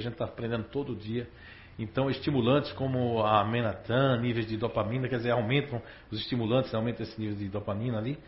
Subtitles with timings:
[0.00, 1.28] que a gente está aprendendo todo dia.
[1.78, 7.20] Então, estimulantes como a menatan, níveis de dopamina, quer dizer, aumentam os estimulantes, aumentam esse
[7.20, 8.18] nível de dopamina ali.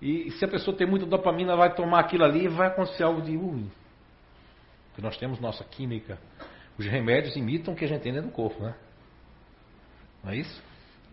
[0.00, 3.22] E se a pessoa tem muita dopamina, vai tomar aquilo ali e vai acontecer algo
[3.22, 3.70] de ruim.
[4.88, 6.18] Porque nós temos nossa química.
[6.78, 8.74] Os remédios imitam o que a gente tem dentro do corpo, né?
[10.22, 10.62] Não é isso?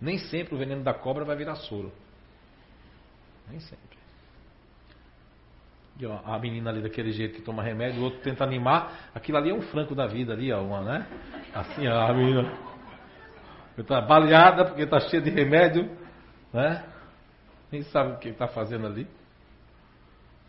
[0.01, 1.91] Nem sempre o veneno da cobra vai virar soro.
[3.49, 4.00] Nem sempre.
[5.99, 9.11] E, ó, a menina ali daquele jeito que toma remédio, o outro tenta animar.
[9.13, 11.07] Aquilo ali é um franco da vida ali, ó, uma, né?
[11.53, 12.51] Assim, ó, a menina
[13.77, 15.89] está baleada porque está cheia de remédio,
[16.53, 16.83] né?
[17.71, 19.07] Nem sabe o que está fazendo ali.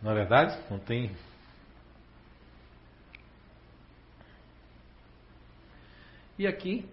[0.00, 0.58] Não é verdade?
[0.70, 1.12] Não tem.
[6.38, 6.88] E aqui,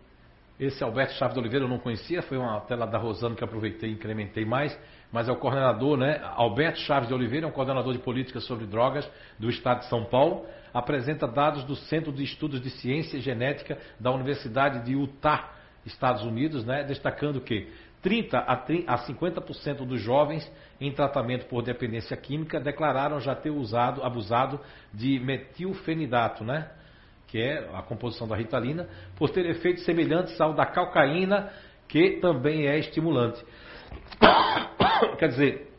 [0.59, 3.89] esse Alberto Chaves de Oliveira eu não conhecia, foi uma tela da Rosano que aproveitei
[3.89, 4.77] e incrementei mais
[5.11, 6.21] mas é o coordenador, né?
[6.35, 9.09] Alberto Chaves de Oliveira, é um coordenador de políticas sobre drogas
[9.39, 13.77] do Estado de São Paulo, apresenta dados do Centro de Estudos de Ciência e Genética
[13.99, 15.51] da Universidade de Utah,
[15.85, 16.83] Estados Unidos, né?
[16.83, 23.49] Destacando que 30 a 50% dos jovens em tratamento por dependência química declararam já ter
[23.49, 24.59] usado, abusado
[24.93, 26.69] de metilfenidato, né?
[27.29, 31.51] Que é a composição da ritalina, por ter efeitos semelhantes ao da cocaína,
[31.87, 33.43] que também é estimulante.
[35.17, 35.71] Quer dizer,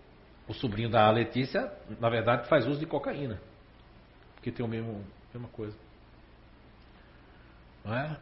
[0.48, 3.40] o sobrinho da Letícia, na verdade, faz uso de cocaína.
[4.34, 5.76] Porque tem o mesmo, mesma coisa.
[7.84, 8.16] Não é?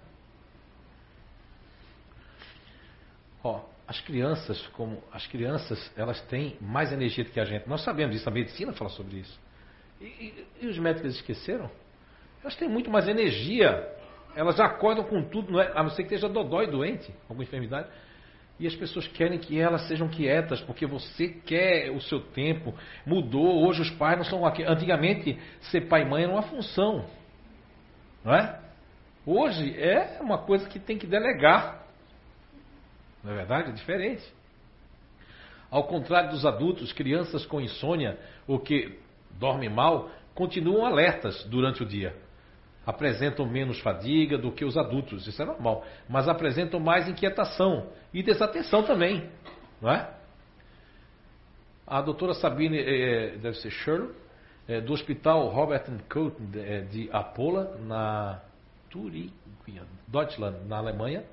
[3.42, 7.68] Ó, as crianças, como as crianças, elas têm mais energia do que a gente.
[7.68, 9.40] Nós sabemos disso, a medicina fala sobre isso.
[10.00, 11.70] E, e, e os médicos esqueceram?
[12.42, 13.89] Elas têm muito mais energia.
[14.34, 15.72] Elas acordam com tudo, não é?
[15.75, 17.89] a não ser que esteja dodói doente, alguma enfermidade.
[18.61, 22.75] E as pessoas querem que elas sejam quietas, porque você quer o seu tempo.
[23.06, 24.64] Mudou, hoje os pais não são aqui.
[24.64, 25.39] Antigamente,
[25.70, 27.05] ser pai e mãe era uma função.
[28.25, 28.61] Não é?
[29.25, 31.84] Hoje é uma coisa que tem que delegar.
[33.23, 33.70] Não é verdade?
[33.70, 34.25] É diferente.
[35.70, 38.98] Ao contrário dos adultos, crianças com insônia ou que
[39.39, 42.14] dormem mal continuam alertas durante o dia
[42.88, 48.22] apresentam menos fadiga do que os adultos, isso é normal, mas apresentam mais inquietação e
[48.22, 49.28] desatenção também,
[49.78, 50.10] não é?
[51.86, 54.14] A doutora Sabine, é, deve ser Sherlock,
[54.66, 58.40] é, do Hospital Robert Koch de, de Apola, na
[58.88, 59.34] Turing,
[60.06, 61.24] Deutschland, na Alemanha,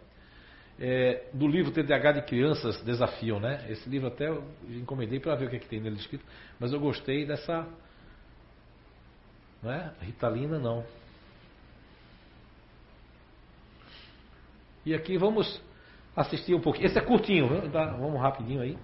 [1.31, 3.65] do livro TDAH de Crianças Desafiam, né?
[3.69, 6.25] Esse livro até eu encomendei para ver o que, é que tem nele escrito,
[6.59, 7.65] mas eu gostei dessa.
[9.63, 9.93] Não é?
[10.01, 10.83] Ritalina não.
[14.85, 15.59] E aqui vamos
[16.15, 16.85] assistir um pouquinho.
[16.85, 18.77] Esse é curtinho, vamos rapidinho aí.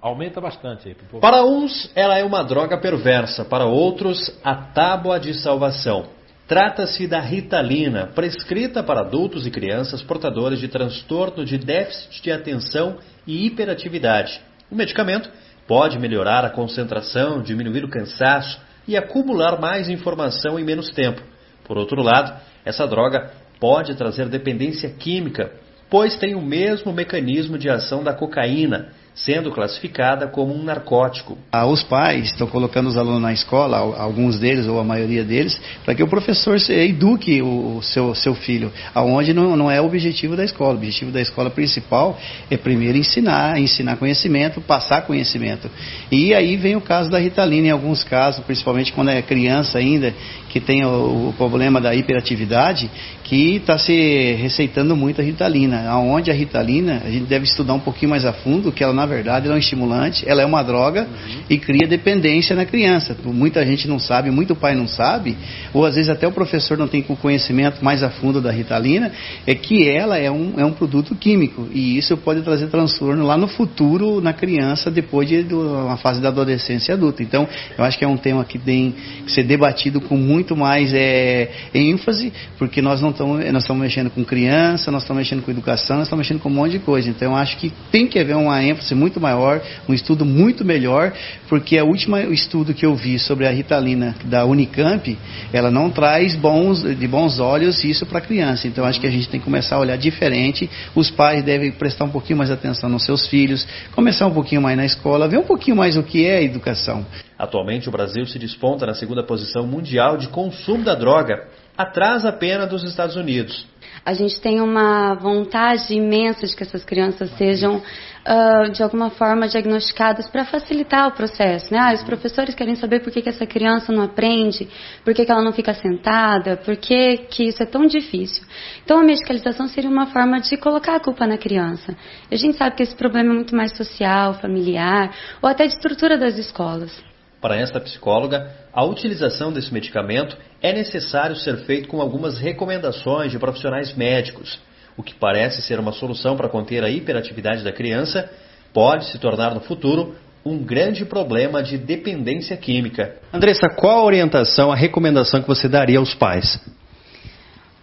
[0.00, 0.96] Aumenta bastante aí.
[1.20, 6.06] Para uns, ela é uma droga perversa, para outros, a tábua de salvação.
[6.46, 12.96] Trata-se da Ritalina, prescrita para adultos e crianças portadores de transtorno de déficit de atenção
[13.26, 14.40] e hiperatividade.
[14.70, 15.30] O medicamento
[15.66, 21.20] pode melhorar a concentração, diminuir o cansaço e acumular mais informação em menos tempo.
[21.64, 23.30] Por outro lado, essa droga
[23.60, 25.52] pode trazer dependência química,
[25.90, 28.92] pois tem o mesmo mecanismo de ação da cocaína,
[29.24, 31.36] sendo classificada como um narcótico.
[31.50, 35.60] Ah, os pais estão colocando os alunos na escola, alguns deles ou a maioria deles,
[35.84, 40.36] para que o professor eduque o seu, seu filho, aonde não, não é o objetivo
[40.36, 40.74] da escola.
[40.74, 42.18] O objetivo da escola principal
[42.50, 45.70] é primeiro ensinar, ensinar conhecimento, passar conhecimento.
[46.12, 50.14] E aí vem o caso da Ritalina, em alguns casos, principalmente quando é criança ainda,
[50.48, 52.90] que tem o, o problema da hiperatividade,
[53.24, 55.88] que está se receitando muito a Ritalina.
[55.88, 59.07] Aonde a Ritalina, a gente deve estudar um pouquinho mais a fundo, que ela na
[59.08, 61.42] verdade ela é um estimulante, ela é uma droga uhum.
[61.50, 63.16] e cria dependência na criança.
[63.24, 65.36] Muita gente não sabe, muito pai não sabe,
[65.72, 69.10] ou às vezes até o professor não tem conhecimento mais a fundo da Ritalina,
[69.46, 73.36] é que ela é um, é um produto químico e isso pode trazer transtorno lá
[73.36, 77.22] no futuro na criança depois de uma fase da adolescência adulta.
[77.22, 80.92] Então, eu acho que é um tema que tem que ser debatido com muito mais
[80.94, 85.50] é, ênfase, porque nós não estamos, nós estamos mexendo com criança, nós estamos mexendo com
[85.50, 87.08] educação, nós estamos mexendo com um monte de coisa.
[87.08, 91.12] Então, eu acho que tem que haver uma ênfase muito maior, um estudo muito melhor,
[91.48, 95.16] porque a última estudo que eu vi sobre a Ritalina da Unicamp,
[95.52, 98.66] ela não traz bons, de bons olhos isso para a criança.
[98.66, 100.68] Então, acho que a gente tem que começar a olhar diferente.
[100.94, 104.76] Os pais devem prestar um pouquinho mais atenção nos seus filhos, começar um pouquinho mais
[104.76, 107.04] na escola, ver um pouquinho mais o que é educação.
[107.38, 111.46] Atualmente, o Brasil se desponta na segunda posição mundial de consumo da droga
[111.76, 113.64] atrás apenas dos Estados Unidos.
[114.08, 119.46] A gente tem uma vontade imensa de que essas crianças sejam, uh, de alguma forma,
[119.46, 121.70] diagnosticadas para facilitar o processo.
[121.70, 121.78] Né?
[121.78, 124.66] Ah, os professores querem saber por que, que essa criança não aprende,
[125.04, 128.42] por que, que ela não fica sentada, por que, que isso é tão difícil.
[128.82, 131.94] Então, a medicalização seria uma forma de colocar a culpa na criança.
[132.30, 136.16] A gente sabe que esse problema é muito mais social, familiar, ou até de estrutura
[136.16, 137.08] das escolas.
[137.40, 143.38] Para esta psicóloga, a utilização desse medicamento é necessário ser feito com algumas recomendações de
[143.38, 144.58] profissionais médicos.
[144.96, 148.28] O que parece ser uma solução para conter a hiperatividade da criança
[148.72, 153.16] pode se tornar no futuro um grande problema de dependência química.
[153.32, 156.60] Andressa, qual a orientação, a recomendação que você daria aos pais?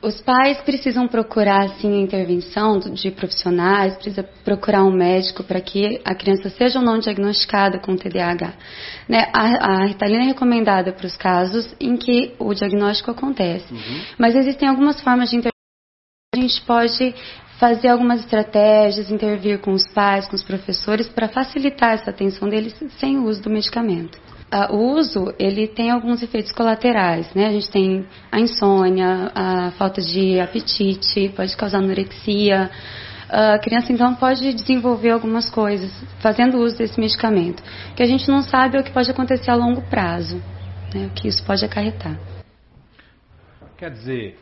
[0.05, 5.99] Os pais precisam procurar assim a intervenção de profissionais, precisa procurar um médico para que
[6.05, 8.53] a criança seja ou não diagnosticada com TDAH.
[9.09, 9.27] Né?
[9.33, 14.01] A, a Ritalina é recomendada para os casos em que o diagnóstico acontece, uhum.
[14.15, 15.55] mas existem algumas formas de intervenção.
[16.35, 17.15] A gente pode
[17.57, 22.75] fazer algumas estratégias, intervir com os pais, com os professores para facilitar essa atenção deles
[22.99, 24.19] sem o uso do medicamento
[24.69, 27.47] o uso ele tem alguns efeitos colaterais, né?
[27.47, 32.69] A gente tem a insônia, a falta de apetite, pode causar anorexia.
[33.27, 37.61] A criança então pode desenvolver algumas coisas fazendo uso desse medicamento,
[37.95, 40.37] que a gente não sabe o que pode acontecer a longo prazo,
[40.93, 41.07] né?
[41.07, 42.17] o que isso pode acarretar.
[43.77, 44.39] Quer dizer,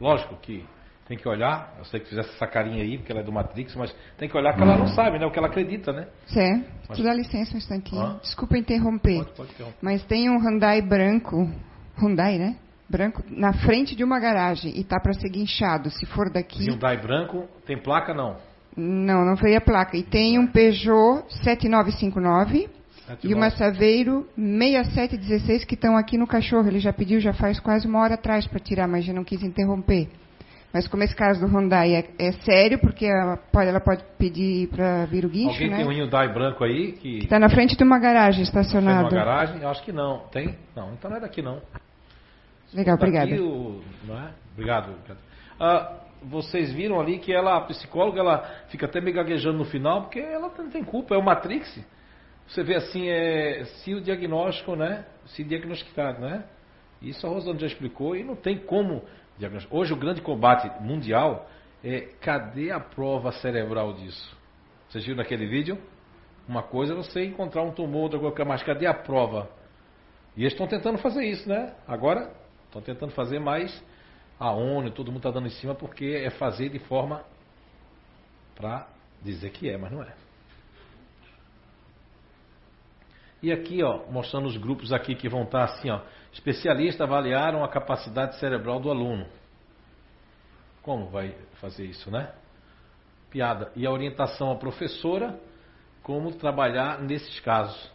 [0.00, 0.66] lógico que
[1.06, 3.74] tem que olhar, eu sei que fizesse essa carinha aí, porque ela é do Matrix,
[3.76, 5.26] mas tem que olhar que ela não sabe, né?
[5.26, 6.08] O que ela acredita, né?
[6.26, 6.66] Certo.
[6.88, 6.98] Mas...
[6.98, 8.02] Tu dá licença um instantinho.
[8.02, 8.18] Ah?
[8.20, 9.18] Desculpa interromper.
[9.18, 9.78] Pode, pode interromper.
[9.80, 11.48] Mas tem um Hyundai branco,
[11.96, 12.56] Hyundai, né?
[12.88, 15.90] Branco, na frente de uma garagem e tá para ser guinchado.
[15.90, 16.68] Se for daqui.
[16.68, 18.36] Hyundai branco, tem placa não?
[18.76, 19.96] Não, não foi a placa.
[19.96, 22.68] E tem um Peugeot 7959
[23.22, 26.66] e uma Saveiro 6716 que estão aqui no cachorro.
[26.68, 29.42] Ele já pediu, já faz quase uma hora atrás para tirar, mas já não quis
[29.42, 30.08] interromper.
[30.72, 34.68] Mas como esse caso do Hyundai é, é sério, porque ela pode, ela pode pedir
[34.68, 35.76] para vir o guincho, Alguém né?
[35.78, 37.18] tem um Hyundai branco aí que...
[37.18, 39.08] Está na frente de uma garagem estacionada.
[39.08, 39.62] Tem uma garagem?
[39.62, 40.26] Eu acho que não.
[40.30, 40.56] Tem?
[40.74, 41.62] Não, então não é daqui não.
[42.74, 43.34] Legal, obrigada.
[43.42, 44.30] O, não é?
[44.52, 44.94] Obrigado.
[45.58, 45.92] Ah,
[46.22, 50.18] vocês viram ali que ela, a psicóloga, ela fica até me gaguejando no final, porque
[50.18, 51.80] ela não tem culpa, é o Matrix.
[52.46, 55.04] Você vê assim, é, se o diagnóstico, né?
[55.26, 56.44] Se diagnosticar, né?
[57.02, 59.02] Isso a Rosana já explicou e não tem como
[59.70, 61.48] Hoje o grande combate mundial
[61.84, 64.36] é cadê a prova cerebral disso?
[64.88, 65.78] Vocês viram naquele vídeo?
[66.48, 69.50] Uma coisa é você encontrar um tumor, outra coisa, mas cadê a prova?
[70.36, 71.74] E eles estão tentando fazer isso, né?
[71.86, 72.32] Agora
[72.66, 73.82] estão tentando fazer mais
[74.38, 77.22] a ONU, todo mundo está dando em cima porque é fazer de forma
[78.54, 78.86] para
[79.22, 80.14] dizer que é, mas não é.
[83.42, 86.00] E aqui, ó, mostrando os grupos aqui que vão estar assim, ó.
[86.36, 89.26] Especialistas avaliaram a capacidade cerebral do aluno.
[90.82, 92.30] Como vai fazer isso, né?
[93.30, 93.72] Piada.
[93.74, 95.40] E a orientação à professora,
[96.02, 97.90] como trabalhar nesses casos.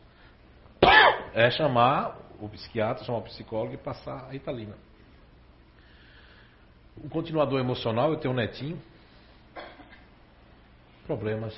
[1.33, 4.75] É chamar o psiquiatra, chamar o psicólogo e passar a Italina.
[6.97, 8.81] O continuador emocional, eu tenho um netinho.
[11.05, 11.55] Problemas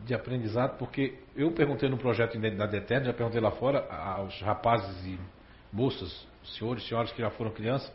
[0.00, 5.06] de aprendizado, porque eu perguntei no projeto Identidade Eterna, já perguntei lá fora aos rapazes
[5.06, 5.39] e
[5.72, 7.92] moças, senhores senhoras que já foram crianças,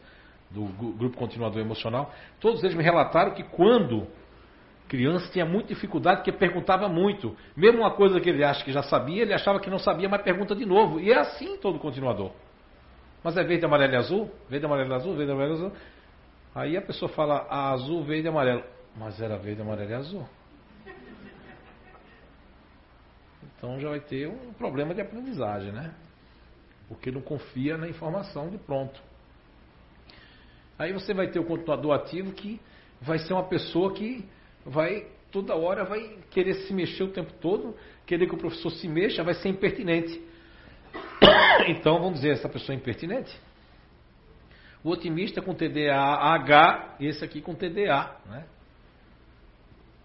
[0.52, 4.08] do grupo continuador emocional, todos eles me relataram que quando
[4.88, 7.36] criança tinha muita dificuldade, porque perguntava muito.
[7.56, 10.22] Mesmo uma coisa que ele acha que já sabia, ele achava que não sabia, mas
[10.22, 11.00] pergunta de novo.
[11.00, 12.32] E é assim todo continuador.
[13.24, 14.32] Mas é verde, amarelo e azul?
[14.48, 15.72] Verde, amarelo e azul, verde, amarelo e azul.
[16.54, 18.64] Aí a pessoa fala azul, verde amarelo.
[18.96, 20.26] Mas era verde, amarelo e azul.
[23.58, 25.94] Então já vai ter um problema de aprendizagem, né?
[26.88, 29.02] Porque não confia na informação de pronto.
[30.78, 32.60] Aí você vai ter o continuador ativo que
[33.02, 34.28] vai ser uma pessoa que
[34.66, 37.76] vai toda hora vai querer se mexer o tempo todo,
[38.06, 40.22] querer que o professor se mexa, vai ser impertinente.
[41.68, 43.38] Então vamos dizer, essa pessoa é impertinente.
[44.84, 48.46] O otimista com TDAH, esse aqui com TDA, né?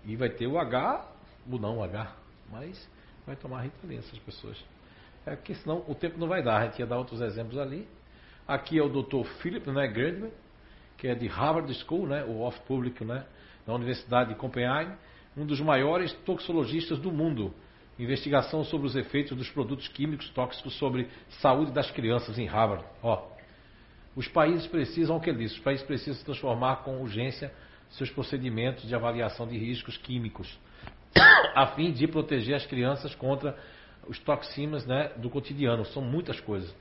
[0.07, 1.07] E vai ter o H,
[1.51, 2.17] ou não o H,
[2.51, 2.89] mas
[3.27, 4.57] vai tomar Ritalina essas pessoas.
[5.27, 6.59] É que senão o tempo não vai dar.
[6.59, 7.87] A gente ia dar outros exemplos ali.
[8.47, 9.25] Aqui é o Dr.
[9.41, 10.33] Philip né, Gerdman,
[10.97, 13.25] que é de Harvard School, né, o off público, né,
[13.67, 14.93] da Universidade de Copenhague,
[15.37, 17.55] um dos maiores toxicologistas do mundo.
[17.99, 21.09] Investigação sobre os efeitos dos produtos químicos tóxicos sobre
[21.41, 22.85] saúde das crianças em Harvard.
[23.03, 23.29] Ó,
[24.17, 27.53] os países precisam, o que ele disse, os países precisam transformar com urgência
[27.91, 30.59] seus procedimentos de avaliação de riscos químicos
[31.55, 33.57] a fim de proteger as crianças contra
[34.09, 35.85] os toxinas né, do cotidiano.
[35.87, 36.75] São muitas coisas.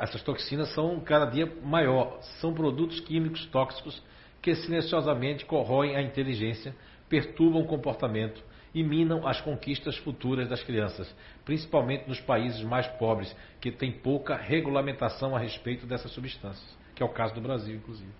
[0.00, 2.18] Essas toxinas são cada dia maior.
[2.40, 4.02] São produtos químicos tóxicos
[4.40, 6.74] que silenciosamente corroem a inteligência,
[7.08, 8.42] perturbam o comportamento
[8.74, 14.34] e minam as conquistas futuras das crianças, principalmente nos países mais pobres, que têm pouca
[14.34, 18.10] regulamentação a respeito dessas substâncias, que é o caso do Brasil, inclusive.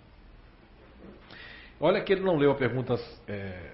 [1.81, 2.95] Olha que ele não leu a pergunta
[3.27, 3.73] é,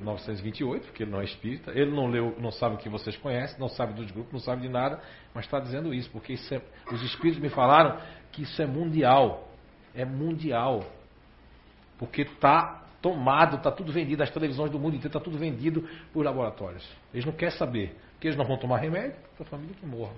[0.00, 3.58] 928, porque ele não é espírita, ele não leu, não sabe o que vocês conhecem,
[3.58, 5.00] não sabe dos grupos, não sabe de nada,
[5.34, 6.62] mas está dizendo isso, porque isso é,
[6.92, 8.00] os espíritos me falaram
[8.32, 9.48] que isso é mundial.
[9.94, 10.84] É mundial.
[11.98, 16.24] Porque está tomado, está tudo vendido, as televisões do mundo inteiro está tudo vendido por
[16.24, 16.88] laboratórios.
[17.12, 20.14] Eles não querem saber, porque eles não vão tomar remédio, para a família que morra.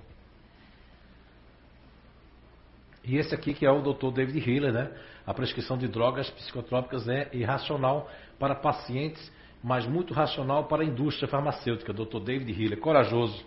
[3.05, 4.11] E esse aqui que é o Dr.
[4.13, 4.91] David Hiller, né?
[5.27, 11.29] A prescrição de drogas psicotrópicas é irracional para pacientes mas muito racional para a indústria
[11.29, 11.93] farmacêutica.
[11.93, 12.21] Dr.
[12.21, 13.45] David Hiller, corajoso,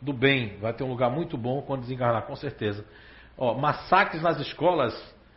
[0.00, 2.84] do bem, vai ter um lugar muito bom quando desencarnar, com certeza.
[3.36, 4.94] Ó, massacres nas escolas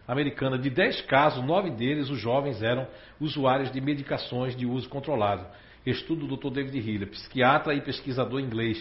[0.07, 2.88] americanas, de 10 casos, 9 deles, os jovens eram
[3.19, 5.45] usuários de medicações de uso controlado.
[5.85, 6.55] Estudo do Dr.
[6.55, 8.77] David Hiller, psiquiatra e pesquisador inglês,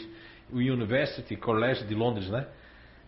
[0.51, 2.47] o University College de Londres, né?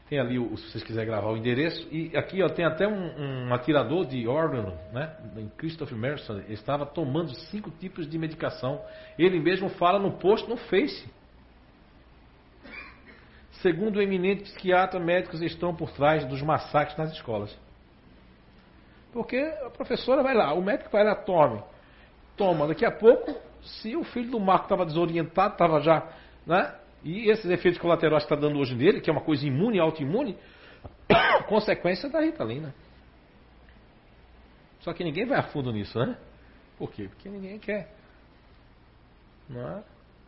[0.08, 1.88] Tem ali, o, se vocês quiserem gravar o endereço.
[1.90, 5.16] E aqui ó, tem até um, um atirador de órgão, né?
[5.56, 8.80] Christopher Mercer, estava tomando cinco tipos de medicação.
[9.18, 11.08] Ele mesmo fala no post no Face.
[13.62, 17.58] Segundo o eminente psiquiatra, médicos estão por trás dos massacres nas escolas.
[19.10, 21.62] Porque a professora vai lá, o médico vai lá, tome.
[22.36, 26.06] Toma, daqui a pouco, se o filho do Marco estava desorientado, estava já,
[26.44, 26.74] né?
[27.04, 30.38] E esses efeitos colaterais que está dando hoje nele, que é uma coisa imune, autoimune,
[31.46, 32.74] consequência da ritalina.
[34.80, 36.16] Só que ninguém vai a fundo nisso, né?
[36.78, 37.08] Por quê?
[37.08, 37.94] Porque ninguém quer.
[39.54, 39.82] É?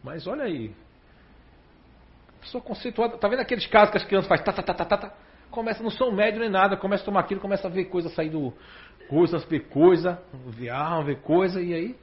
[0.04, 0.75] Mas olha aí.
[2.42, 3.16] Pessoa conceituada.
[3.16, 5.14] Tá vendo aqueles casos que as crianças fazem tá, tá, tá, tá, tá, tá.
[5.50, 8.28] Começa, não são médio nem nada, começa a tomar aquilo, começa a ver coisa sair
[8.28, 8.52] do.
[9.09, 11.97] Coisas, ver coisa, ver arma, ver coisa, e aí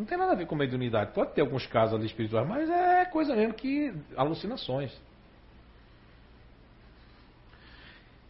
[0.00, 1.12] não tem nada a ver com mediunidade.
[1.12, 4.98] Pode ter alguns casos ali espirituais, mas é coisa mesmo que alucinações.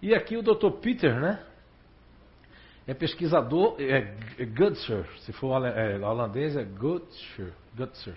[0.03, 0.71] E aqui o Dr.
[0.83, 1.41] Peter, né?
[2.89, 8.17] É pesquisador, é Gutser, se for é, holandês é Gutser, Gutser.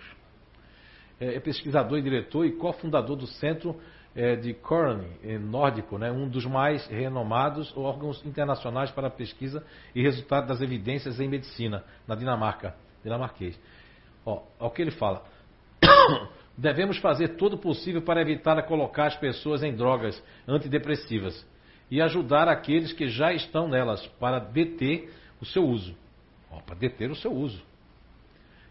[1.20, 3.80] É, é, pesquisador e diretor e cofundador do Centro
[4.16, 6.10] é, de Corning, nórdico, né?
[6.10, 11.84] um dos mais renomados órgãos internacionais para a pesquisa e resultado das evidências em medicina,
[12.08, 13.58] na Dinamarca dinamarquês.
[14.26, 15.22] Ó, o que ele fala.
[16.56, 21.46] Devemos fazer todo o possível para evitar colocar as pessoas em drogas antidepressivas
[21.90, 25.94] e ajudar aqueles que já estão nelas para deter o seu uso.
[26.50, 27.62] Ó, para deter o seu uso.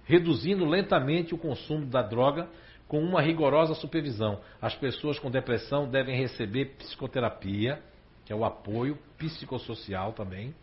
[0.06, 2.50] Reduzindo lentamente o consumo da droga
[2.88, 4.42] com uma rigorosa supervisão.
[4.62, 7.82] As pessoas com depressão devem receber psicoterapia,
[8.26, 10.54] que é o apoio psicossocial também,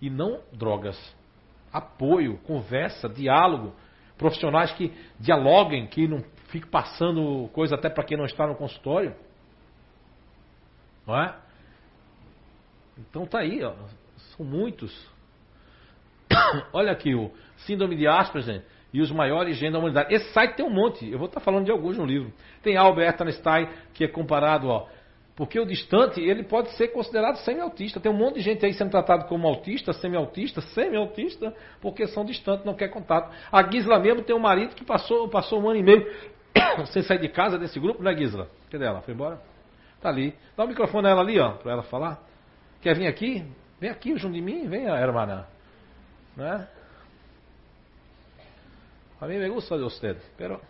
[0.00, 0.98] e não drogas
[1.72, 3.74] apoio, conversa, diálogo,
[4.18, 9.14] profissionais que dialoguem, que não fiquem passando coisa até para quem não está no consultório.
[11.06, 11.34] Não é?
[12.98, 13.74] Então tá aí, ó,
[14.36, 14.92] são muitos.
[16.72, 20.12] Olha aqui o Síndrome de Asperger e os maiores genes da humanidade.
[20.14, 22.32] Esse site tem um monte, eu vou estar falando de alguns no livro.
[22.62, 24.88] Tem Albert Einstein, que é comparado, ó,
[25.36, 27.98] porque o distante, ele pode ser considerado semi-autista.
[27.98, 32.64] Tem um monte de gente aí sendo tratado como autista, semi-autista, semi-autista, porque são distantes,
[32.64, 33.34] não quer contato.
[33.50, 36.06] A Gisla mesmo tem um marido que passou, passou um ano e meio
[36.92, 38.48] sem sair de casa desse grupo, né, Gisla?
[38.70, 39.00] Cadê ela?
[39.00, 39.40] Foi embora?
[40.00, 40.34] Tá ali.
[40.56, 42.20] Dá o microfone a ela ali, ó, para ela falar.
[42.82, 43.44] Quer vir aqui?
[43.78, 45.46] Vem aqui junto de mim, venha, hermana.
[46.36, 46.68] Né?
[49.20, 50.60] A mim me gusta de usted, pero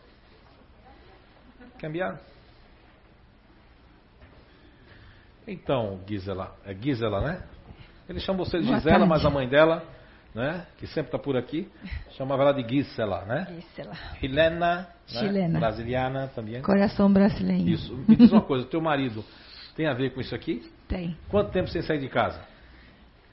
[1.78, 2.20] cambiar.
[5.50, 7.42] Então, Gisela, é Gisela, né?
[8.08, 9.82] Ele chama você de Gisela, mas a mãe dela,
[10.32, 11.68] né, que sempre está por aqui,
[12.16, 13.48] chamava ela de Gisela, né?
[13.50, 13.92] Gisela.
[14.22, 15.54] Helena, Chilena.
[15.54, 15.58] Né?
[15.58, 16.62] brasiliana também.
[16.62, 17.68] Coração brasileiro.
[17.68, 17.96] Isso.
[18.06, 19.24] Me diz uma coisa, teu marido
[19.74, 20.62] tem a ver com isso aqui?
[20.86, 21.16] Tem.
[21.28, 22.40] Quanto tempo sem sair de casa?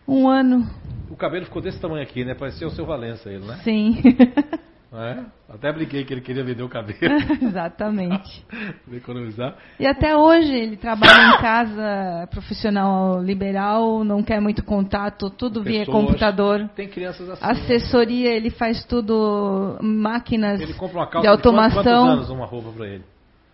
[0.08, 0.68] Um ano.
[1.10, 2.34] O cabelo ficou desse tamanho aqui, né?
[2.34, 3.60] Parecia o seu Valença ele, né?
[3.64, 4.02] Sim.
[4.94, 5.26] É?
[5.50, 6.98] Até briguei que ele queria vender o cabelo.
[7.44, 8.46] Exatamente.
[8.92, 9.58] economizar.
[9.78, 15.86] E até hoje ele trabalha em casa, profissional liberal, não quer muito contato, tudo via
[15.86, 16.70] computador.
[16.74, 17.44] Tem crianças assim.
[17.44, 21.84] Assessoria, ele faz tudo, máquinas ele compra uma calça de automação.
[21.84, 23.04] De quantos anos uma roupa para ele?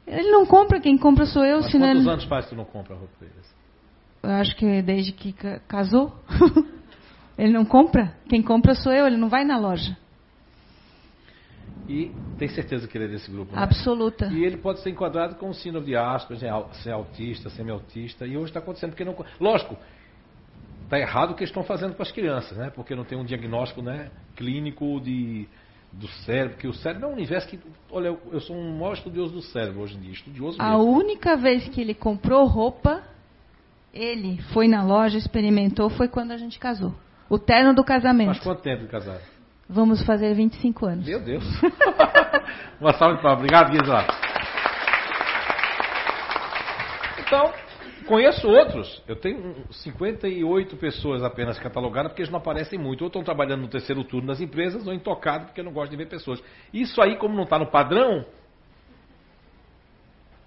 [0.05, 1.61] Ele não compra, quem compra sou eu.
[1.61, 2.09] Mas senão quantos ele...
[2.11, 3.35] anos faz que tu não compra roupa para ele?
[4.21, 5.33] Eu acho que desde que
[5.67, 6.13] casou.
[7.37, 8.13] ele não compra.
[8.29, 9.97] Quem compra sou eu, ele não vai na loja.
[11.87, 13.55] E tem certeza que ele é desse grupo.
[13.55, 13.61] Né?
[13.61, 14.27] Absoluta.
[14.27, 18.47] E ele pode ser enquadrado com o síndrome de Asperger, ser autista, semi-autista, e hoje
[18.47, 19.15] está acontecendo porque não.
[19.39, 19.77] Lógico,
[20.83, 22.69] está errado o que estão fazendo com as crianças, né?
[22.69, 25.47] Porque não tem um diagnóstico né, clínico de,
[25.91, 27.59] do cérebro, porque o cérebro é um universo que.
[27.91, 30.83] Olha, eu sou um maior estudioso do cérebro hoje em dia, estudioso A mesmo.
[30.83, 33.03] única vez que ele comprou roupa,
[33.93, 36.93] ele foi na loja, experimentou, foi quando a gente casou.
[37.29, 38.27] O terno do casamento.
[38.27, 39.32] Mas quanto tempo de casado?
[39.67, 41.05] Vamos fazer 25 anos.
[41.05, 41.43] Meu Deus.
[42.79, 43.39] Uma salva de palmas.
[43.39, 44.07] Obrigado, Gisela.
[47.19, 47.53] Então,
[48.05, 49.01] conheço outros.
[49.07, 53.01] Eu tenho 58 pessoas apenas catalogadas porque eles não aparecem muito.
[53.01, 55.97] Ou estão trabalhando no terceiro turno das empresas ou intocado porque eu não gosto de
[55.97, 56.43] ver pessoas.
[56.73, 58.25] Isso aí, como não está no padrão,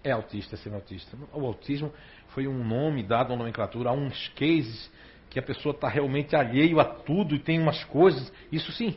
[0.05, 1.17] é autista, é semi-autista.
[1.33, 1.93] O autismo
[2.29, 4.93] foi um nome dado, uma nomenclatura, a uns cases
[5.31, 8.33] que a pessoa está realmente alheio a tudo e tem umas coisas.
[8.53, 8.97] Isso sim.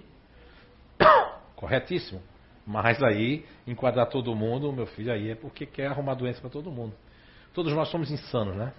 [1.55, 2.21] Corretíssimo.
[2.65, 6.71] Mas aí, enquadrar todo mundo, meu filho, aí é porque quer arrumar doença para todo
[6.71, 6.93] mundo.
[7.53, 8.73] Todos nós somos insanos, né?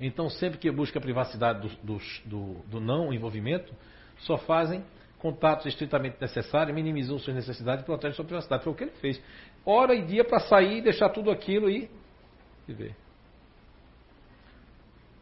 [0.00, 3.72] Então, sempre que busca a privacidade do, do, do, do não envolvimento,
[4.18, 4.84] só fazem
[5.18, 8.64] contatos estritamente necessários, minimizam suas necessidades e protegem sua privacidade.
[8.64, 9.22] Foi o que ele fez.
[9.64, 11.88] Hora e dia para sair, deixar tudo aquilo e
[12.66, 12.94] viver.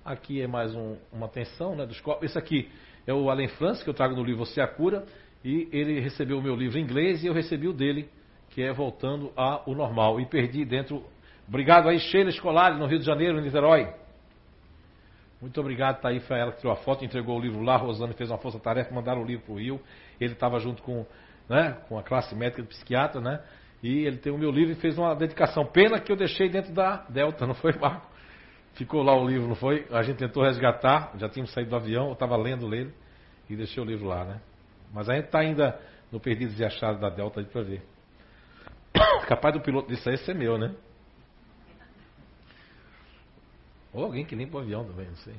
[0.04, 2.24] Aqui é mais um, uma atenção né, dos copos.
[2.24, 2.68] Esse aqui
[3.06, 5.06] é o Alain France, que eu trago no livro Você a Cura.
[5.44, 8.08] E ele recebeu o meu livro em inglês e eu recebi o dele,
[8.50, 10.20] que é Voltando ao Normal.
[10.20, 11.04] E perdi dentro.
[11.48, 13.92] Obrigado aí, Sheila Escolar, no Rio de Janeiro, em Niterói.
[15.40, 17.78] Muito obrigado, tá aí, foi ela que tirou a foto, entregou o livro lá, a
[17.78, 19.80] Rosana fez uma força-tarefa, mandaram o livro para o Rio.
[20.20, 21.04] Ele estava junto com,
[21.48, 23.40] né, com a classe médica do psiquiatra, né?
[23.82, 25.66] E ele tem o meu livro e fez uma dedicação.
[25.66, 28.06] Pena que eu deixei dentro da Delta, não foi, Marco?
[28.74, 29.84] Ficou lá o livro, não foi?
[29.90, 32.94] A gente tentou resgatar, já tínhamos saído do avião, eu estava lendo ele
[33.50, 34.40] e deixei o livro lá, né?
[34.92, 35.80] Mas a gente está ainda
[36.10, 37.82] no Perdidos e Achados da Delta para ver.
[39.26, 40.74] Capaz do piloto disso aí ser meu, né?
[43.92, 45.36] Ou alguém que limpa o avião também, não sei.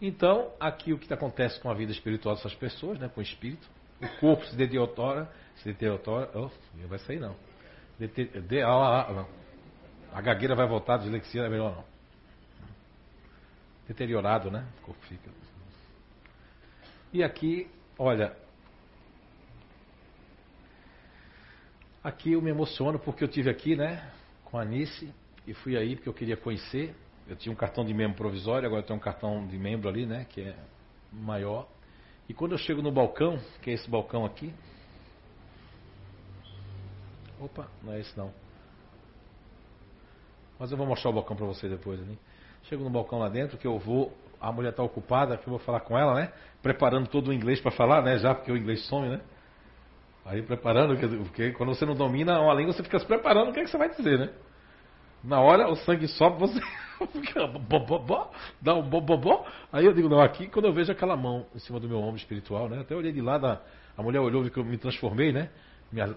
[0.00, 3.68] Então, aqui o que acontece com a vida espiritual dessas pessoas, né, com o espírito,
[4.00, 7.34] o corpo se deteriora, se deteriora, oh, não vai sair não.
[7.98, 9.28] Deter, de, ah, ah, ah, não.
[10.12, 11.84] A gagueira vai voltar, a dislexia é melhor não.
[13.88, 14.64] Deteriorado, né?
[14.80, 15.30] O corpo fica.
[17.12, 18.36] E aqui, olha,
[22.02, 24.10] aqui eu me emociono porque eu tive aqui, né,
[24.44, 25.12] com a Anice
[25.46, 26.94] e fui aí porque eu queria conhecer
[27.28, 30.06] eu tinha um cartão de membro provisório, agora eu tenho um cartão de membro ali,
[30.06, 30.24] né?
[30.30, 30.56] Que é
[31.12, 31.68] maior.
[32.26, 34.52] E quando eu chego no balcão, que é esse balcão aqui.
[37.38, 38.32] Opa, não é esse não.
[40.58, 42.18] Mas eu vou mostrar o balcão para você depois ali.
[42.68, 44.12] Chego no balcão lá dentro, que eu vou.
[44.40, 46.32] A mulher está ocupada, que eu vou falar com ela, né?
[46.62, 48.18] Preparando todo o inglês para falar, né?
[48.18, 49.20] Já porque o inglês some, né?
[50.24, 53.60] Aí preparando, porque quando você não domina uma língua, você fica se preparando o que,
[53.60, 54.30] é que você vai dizer, né?
[55.24, 56.60] Na hora o sangue sobe, você
[58.60, 59.46] dá um bobobó.
[59.72, 62.16] Aí eu digo, não, aqui quando eu vejo aquela mão em cima do meu ombro
[62.16, 62.80] espiritual, né?
[62.80, 63.60] Até olhei de lá, da,
[63.96, 65.48] a mulher olhou e que eu me transformei, né?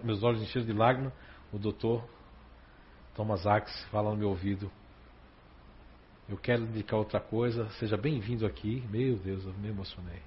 [0.04, 1.14] meus olhos encheram de lágrimas.
[1.54, 2.04] O doutor
[3.16, 4.70] Thomas Axe fala no meu ouvido.
[6.32, 8.82] Eu quero indicar outra coisa, seja bem-vindo aqui.
[8.90, 10.22] Meu Deus, eu me emocionei.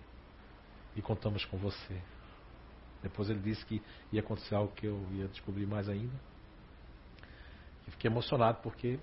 [0.95, 1.99] E contamos com você.
[3.03, 6.13] Depois ele disse que ia acontecer algo que eu ia descobrir mais ainda.
[7.89, 8.99] E fiquei emocionado porque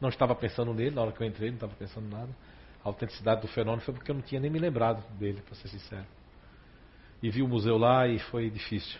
[0.00, 2.36] não estava pensando nele, na hora que eu entrei, não estava pensando nada.
[2.84, 5.68] A autenticidade do fenômeno foi porque eu não tinha nem me lembrado dele, para ser
[5.68, 6.06] sincero.
[7.22, 8.98] E vi o museu lá e foi difícil.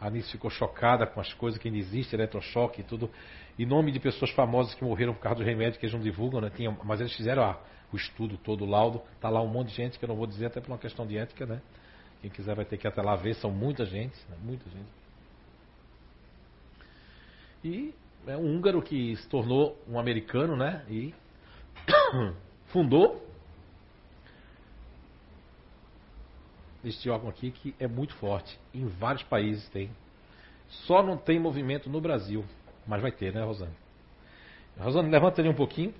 [0.00, 3.10] A Anice ficou chocada com as coisas que ainda existem, eletrochoque e tudo.
[3.58, 6.40] Em nome de pessoas famosas que morreram por causa do remédio que eles não divulgam,
[6.40, 6.50] né?
[6.54, 7.58] Tinha, mas eles fizeram ah,
[7.92, 9.00] o estudo todo, o laudo.
[9.14, 11.06] Está lá um monte de gente que eu não vou dizer até por uma questão
[11.06, 11.62] de ética, né?
[12.20, 14.36] Quem quiser vai ter que ir até lá ver, são muita gente, né?
[14.42, 14.88] muita gente.
[17.64, 17.94] E
[18.26, 20.84] é um húngaro que se tornou um americano, né?
[20.88, 21.14] E
[22.66, 23.24] fundou
[26.86, 28.58] este órgão aqui que é muito forte.
[28.72, 29.90] Em vários países tem.
[30.68, 32.44] Só não tem movimento no Brasil.
[32.86, 33.74] Mas vai ter, né, Rosane?
[34.78, 35.92] Rosane, levanta ali um pouquinho.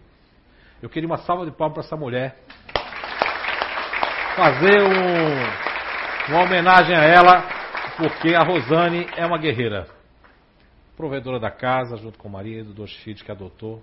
[0.80, 2.38] Eu queria uma salva de palmas para essa mulher.
[4.36, 7.42] Fazer um, uma homenagem a ela,
[7.96, 9.88] porque a Rosane é uma guerreira
[10.96, 13.82] provedora da casa, junto com o marido, dois filhos que adotou.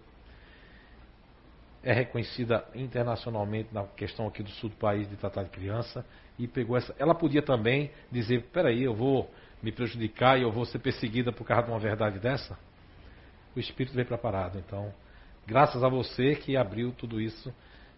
[1.83, 6.05] É reconhecida internacionalmente na questão aqui do sul do país de tratar de criança.
[6.39, 6.95] E pegou essa.
[6.97, 9.29] Ela podia também dizer: peraí, eu vou
[9.61, 12.57] me prejudicar e eu vou ser perseguida por causa de uma verdade dessa?
[13.55, 14.57] O espírito veio preparado.
[14.57, 14.93] Então,
[15.45, 17.53] graças a você que abriu tudo isso.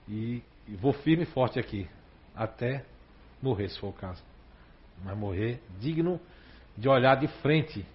[0.08, 1.88] E, e vou firme e forte aqui.
[2.36, 2.84] Até
[3.42, 4.24] morrer, se for o caso.
[5.04, 6.20] Mas morrer digno
[6.78, 7.86] de olhar de frente,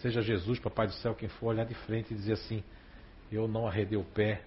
[0.00, 2.62] seja Jesus, Papai do Céu, quem for, olhar de frente e dizer assim:
[3.30, 4.42] Eu não arredei o pé,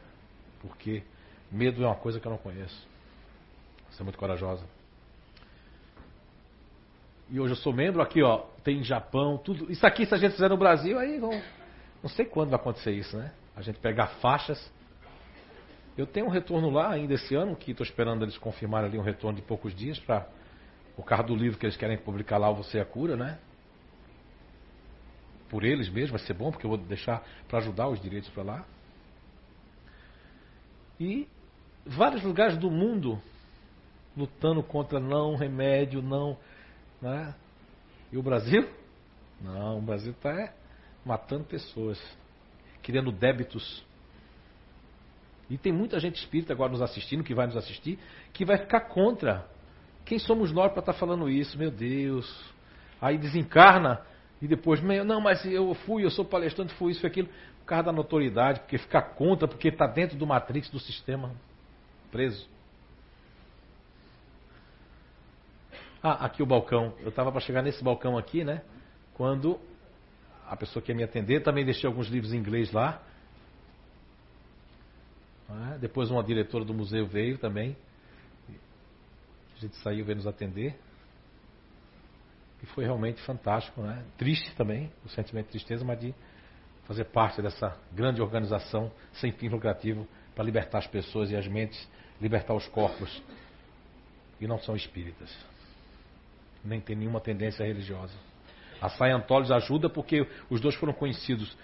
[0.68, 1.04] porque
[1.52, 2.88] medo é uma coisa que eu não conheço.
[3.92, 4.64] Você é muito corajosa.
[7.30, 9.72] E hoje eu sou membro aqui, ó, tem Japão, tudo.
[9.72, 11.32] Isso aqui, se a gente fizer no Brasil, aí vão.
[12.02, 13.32] Não sei quando vai acontecer isso, né?
[13.56, 14.72] A gente pegar faixas.
[15.98, 19.04] Eu tenho um retorno lá ainda esse ano, que estou esperando eles confirmarem ali um
[19.04, 20.28] retorno de poucos dias para
[20.98, 23.38] o carro do livro que eles querem publicar lá, o Você é a Cura, né?
[25.50, 28.44] Por eles mesmo, vai ser bom, porque eu vou deixar para ajudar os direitos para
[28.44, 28.66] lá.
[31.00, 31.28] E
[31.86, 33.22] vários lugares do mundo
[34.16, 36.38] lutando contra não remédio, não.
[37.02, 37.34] Né?
[38.12, 38.70] E o Brasil?
[39.42, 40.54] Não, o Brasil está é,
[41.06, 42.00] matando pessoas,
[42.82, 43.84] criando débitos.
[45.50, 48.00] E tem muita gente espírita agora nos assistindo, que vai nos assistir,
[48.32, 49.46] que vai ficar contra.
[50.06, 51.58] Quem somos nós para estar tá falando isso?
[51.58, 52.54] Meu Deus.
[53.02, 54.02] Aí desencarna
[54.42, 57.30] e depois, não, mas eu fui, eu sou palestrante, fui isso e aquilo.
[57.64, 61.34] Por causa da notoriedade, porque ficar contra, porque está dentro do matrix do sistema
[62.12, 62.46] preso.
[66.02, 66.94] Ah, aqui o balcão.
[67.00, 68.62] Eu estava para chegar nesse balcão aqui, né?
[69.14, 69.58] Quando
[70.46, 73.02] a pessoa que ia me atender também deixei alguns livros em inglês lá.
[75.50, 77.78] Ah, depois uma diretora do museu veio também.
[79.56, 80.78] A gente saiu, veio nos atender.
[82.62, 84.04] E foi realmente fantástico, né?
[84.18, 86.14] Triste também, o sentimento de tristeza, mas de
[86.86, 91.88] fazer parte dessa grande organização sem fim lucrativo para libertar as pessoas e as mentes,
[92.22, 93.22] libertar os corpos.
[94.42, 95.34] E não são espíritas
[96.64, 98.14] nem tem nenhuma tendência religiosa.
[98.82, 101.56] A Scientology ajuda porque os dois foram conhecidos,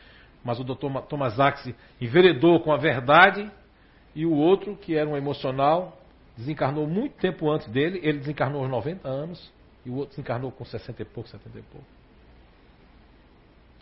[0.43, 1.01] mas o Dr.
[1.08, 3.49] Thomas Axe enveredou com a verdade
[4.15, 5.97] e o outro, que era um emocional,
[6.38, 7.99] desencarnou muito tempo antes dele.
[8.03, 9.51] Ele desencarnou aos 90 anos
[9.86, 11.88] e o outro desencarnou com 60 e pouco, 70 e pouco.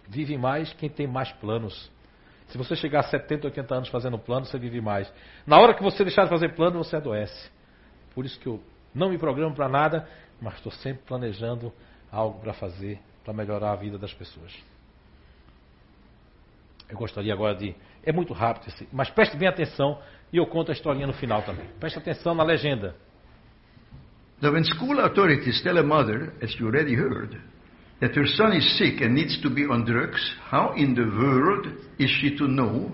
[0.07, 1.91] Vive mais quem tem mais planos.
[2.47, 5.11] Se você chegar a 70, 80 anos fazendo plano, você vive mais.
[5.45, 7.49] Na hora que você deixar de fazer plano, você adoece.
[8.15, 8.61] Por isso que eu
[8.95, 10.07] não me programo para nada
[10.41, 11.73] mas estou sempre planejando
[12.11, 14.53] algo para fazer para melhorar a vida das pessoas.
[16.89, 17.75] Eu gostaria agora de.
[18.03, 21.67] É muito rápido, mas preste bem atenção e eu conto a historinha no final também.
[21.79, 22.95] Preste atenção na legenda.
[24.39, 27.37] So when school authorities tell a mother, as you already heard,
[28.01, 31.67] that her son is sick and needs to be on drugs, how in the world
[31.97, 32.91] is she to know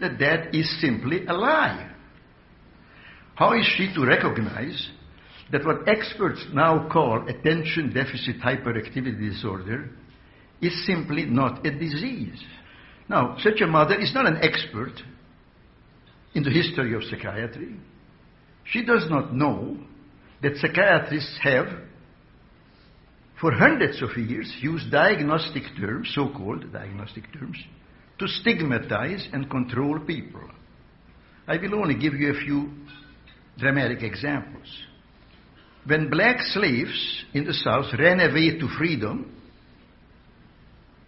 [0.00, 1.90] that that is simply a lie?
[3.34, 4.90] How is she to recognize
[5.50, 9.90] that what experts now call attention deficit hyperactivity disorder
[10.60, 12.42] is simply not a disease.
[13.08, 14.92] Now, such a mother is not an expert
[16.34, 17.76] in the history of psychiatry.
[18.64, 19.78] She does not know
[20.42, 21.66] that psychiatrists have,
[23.40, 27.56] for hundreds of years, used diagnostic terms, so called diagnostic terms,
[28.18, 30.48] to stigmatize and control people.
[31.46, 32.70] I will only give you a few
[33.56, 34.66] dramatic examples.
[35.86, 39.34] When black slaves in the South ran away to freedom,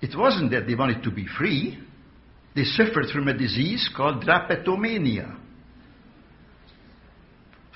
[0.00, 1.78] it wasn't that they wanted to be free.
[2.54, 5.36] They suffered from a disease called drapetomania.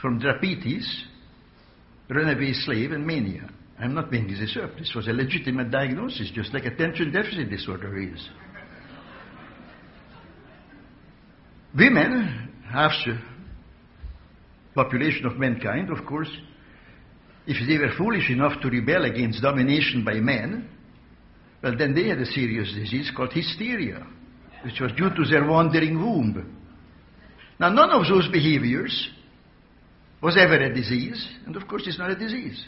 [0.01, 1.05] From drapetes,
[2.09, 3.51] runaway slave, and mania.
[3.79, 4.57] I'm not making this.
[4.79, 8.29] This was a legitimate diagnosis, just like attention deficit disorder is.
[11.77, 13.19] Women, half the
[14.75, 16.31] population of mankind, of course,
[17.47, 20.69] if they were foolish enough to rebel against domination by men,
[21.63, 24.07] well, then they had a serious disease called hysteria,
[24.65, 26.61] which was due to their wandering womb.
[27.59, 29.11] Now, none of those behaviors
[30.23, 32.65] was ever a disease, and of course, it's not a disease.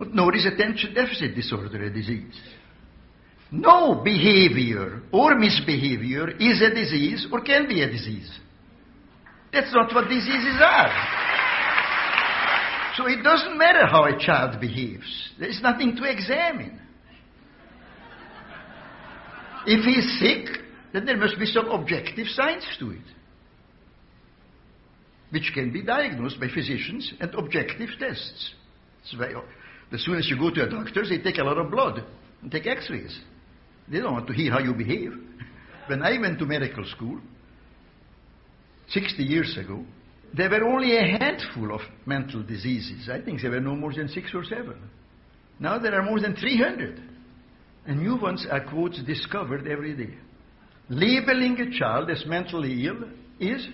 [0.00, 2.34] But nor is attention deficit disorder a disease.
[3.52, 8.30] No behavior or misbehavior is a disease or can be a disease.
[9.52, 11.36] That's not what diseases are.
[12.96, 15.30] So it doesn't matter how a child behaves.
[15.38, 16.80] There's nothing to examine.
[19.66, 20.62] If he's sick,
[20.94, 23.04] then there must be some objective science to it,
[25.28, 28.54] which can be diagnosed by physicians and objective tests.
[29.16, 29.34] Why,
[29.92, 32.04] as soon as you go to a doctor, they take a lot of blood
[32.42, 33.18] and take x-rays.
[33.88, 35.12] They don't want to hear how you behave.
[35.86, 37.18] When I went to medical school,
[38.90, 39.84] 60 years ago,
[40.36, 43.08] there were only a handful of mental diseases.
[43.10, 44.76] I think there were no more than six or seven.
[45.58, 47.02] Now there are more than 300.
[47.86, 50.14] And new ones are, quotes, discovered every day.
[50.88, 53.04] Labeling a child as mentally ill
[53.38, 53.66] is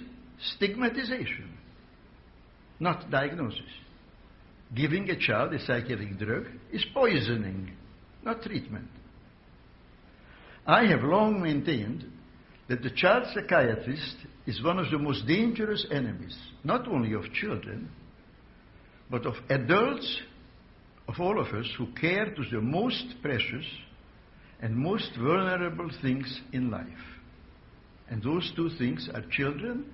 [0.54, 1.50] stigmatization,
[2.78, 3.60] not diagnosis.
[4.74, 7.72] Giving a child a psychiatric drug is poisoning,
[8.24, 8.88] not treatment.
[10.66, 12.04] I have long maintained
[12.68, 17.88] that the child psychiatrist is one of the most dangerous enemies, not only of children,
[19.08, 20.20] but of adults,
[21.08, 23.64] of all of us who care to the most precious
[24.60, 26.86] and most vulnerable things in life.
[28.08, 29.86] And those two things are children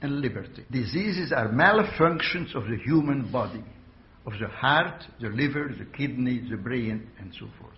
[0.00, 0.64] and liberty.
[0.70, 3.64] Diseases are malfunctions of the human body,
[4.28, 7.72] of the heart, the liver, the kidney, the brain, and so forth.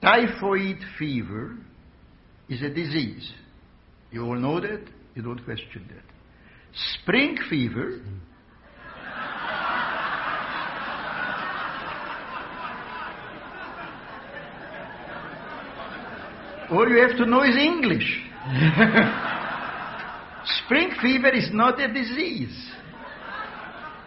[0.00, 1.54] Typhoid fever
[2.48, 3.30] is a disease.
[4.10, 6.02] You all know that, you don't question that.
[7.02, 8.00] Spring fever
[16.70, 18.22] all you have to know is English.
[20.64, 22.70] Spring fever is not a disease.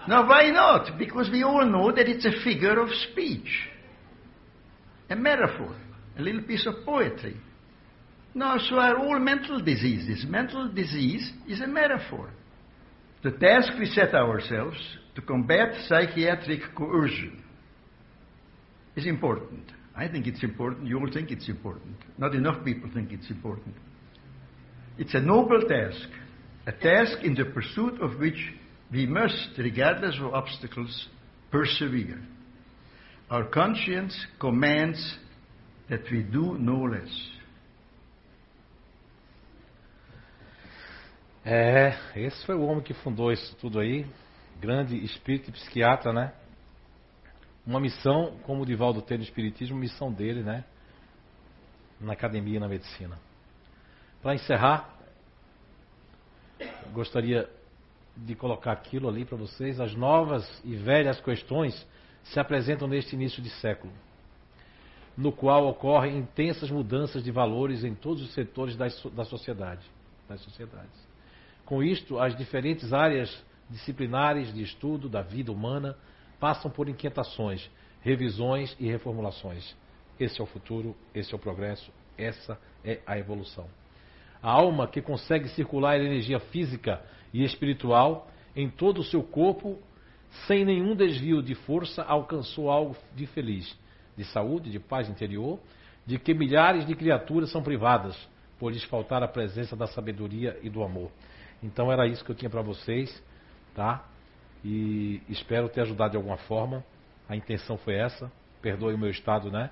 [0.07, 0.97] Now, why not?
[0.97, 3.69] Because we all know that it's a figure of speech,
[5.09, 5.75] a metaphor,
[6.17, 7.37] a little piece of poetry.
[8.33, 10.25] Now, so are all mental diseases.
[10.27, 12.31] Mental disease is a metaphor.
[13.23, 14.77] The task we set ourselves
[15.15, 17.43] to combat psychiatric coercion
[18.95, 19.71] is important.
[19.95, 20.87] I think it's important.
[20.87, 21.97] You all think it's important.
[22.17, 23.75] Not enough people think it's important.
[24.97, 26.07] It's a noble task,
[26.65, 28.53] a task in the pursuit of which
[28.91, 31.09] we must, regardless of obstacles,
[31.49, 32.21] persevere.
[33.29, 35.17] Our conscience commands
[35.89, 37.31] that we do no less.
[41.43, 44.05] É, esse foi o homem que fundou isso tudo aí,
[44.59, 46.33] grande espírito e psiquiatra, né?
[47.65, 50.63] Uma missão, como o Divaldo tem no Espiritismo, missão dele, né?
[51.99, 53.17] Na academia e na medicina.
[54.21, 54.97] Para encerrar,
[56.93, 57.49] gostaria
[58.15, 59.79] de colocar aquilo ali para vocês.
[59.79, 61.87] As novas e velhas questões
[62.23, 63.91] se apresentam neste início de século,
[65.17, 69.85] no qual ocorrem intensas mudanças de valores em todos os setores da, da sociedade,
[70.27, 71.11] das sociedades.
[71.65, 75.97] Com isto, as diferentes áreas disciplinares de estudo da vida humana
[76.39, 77.69] passam por inquietações,
[78.01, 79.75] revisões e reformulações.
[80.19, 83.67] Esse é o futuro, esse é o progresso, essa é a evolução.
[84.41, 87.01] A alma que consegue circular a energia física
[87.33, 89.77] e espiritual em todo o seu corpo,
[90.47, 93.77] sem nenhum desvio de força, alcançou algo de feliz,
[94.17, 95.59] de saúde, de paz interior,
[96.05, 98.17] de que milhares de criaturas são privadas
[98.59, 101.11] por lhes faltar a presença da sabedoria e do amor.
[101.63, 103.23] Então era isso que eu tinha para vocês,
[103.75, 104.05] tá?
[104.63, 106.83] E espero ter ajudado de alguma forma.
[107.27, 108.31] A intenção foi essa.
[108.61, 109.71] Perdoe o meu estado, né?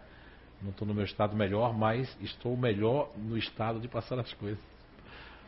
[0.61, 4.59] Não estou no meu estado melhor, mas estou melhor no estado de passar as coisas.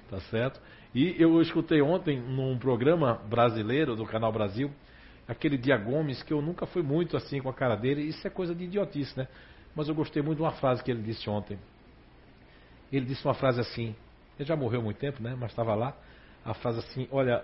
[0.09, 0.61] Tá certo?
[0.93, 4.71] E eu escutei ontem num programa brasileiro do Canal Brasil,
[5.27, 8.01] aquele Dia Gomes, que eu nunca fui muito assim com a cara dele.
[8.01, 9.27] Isso é coisa de idiotice, né?
[9.75, 11.57] Mas eu gostei muito de uma frase que ele disse ontem.
[12.91, 13.95] Ele disse uma frase assim.
[14.37, 15.35] Ele já morreu há muito tempo, né?
[15.37, 15.95] Mas estava lá
[16.43, 17.43] a frase assim: olha,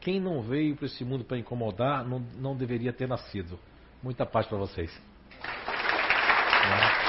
[0.00, 3.58] quem não veio para esse mundo para incomodar não, não deveria ter nascido.
[4.02, 4.90] Muita paz para vocês.
[6.62, 7.01] Né?